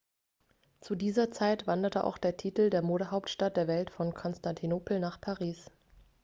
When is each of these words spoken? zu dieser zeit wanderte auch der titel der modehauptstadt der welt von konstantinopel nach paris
zu 0.79 0.95
dieser 0.95 1.29
zeit 1.29 1.67
wanderte 1.67 2.03
auch 2.05 2.17
der 2.17 2.35
titel 2.35 2.71
der 2.71 2.81
modehauptstadt 2.81 3.55
der 3.55 3.67
welt 3.67 3.91
von 3.91 4.15
konstantinopel 4.15 4.99
nach 4.99 5.21
paris 5.21 5.69